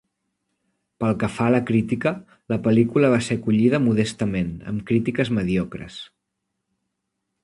[1.01, 2.13] Pel que fa a la crítica,
[2.53, 5.99] la pel·lícula va ser acollida modestament, amb crítiques mediocres.